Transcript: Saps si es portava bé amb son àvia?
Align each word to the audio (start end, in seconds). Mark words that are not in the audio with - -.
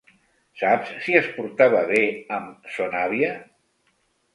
Saps 0.61 0.93
si 1.03 1.19
es 1.21 1.29
portava 1.37 1.85
bé 1.93 2.03
amb 2.41 2.75
son 2.79 3.01
àvia? 3.07 3.33